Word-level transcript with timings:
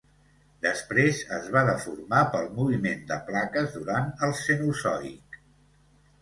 Després 0.65 1.19
es 1.35 1.49
va 1.55 1.61
deformar 1.67 2.21
pel 2.35 2.47
moviment 2.55 3.05
de 3.13 3.19
plaques 3.29 3.77
durant 3.77 4.09
el 4.29 4.35
Cenozoic. 4.41 5.39